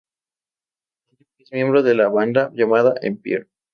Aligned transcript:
Andrew 1.11 1.27
es 1.43 1.51
miembro 1.51 1.83
de 1.83 1.93
la 1.93 2.09
banda 2.09 2.49
llamada 2.55 2.95
"Empire". 3.03 3.45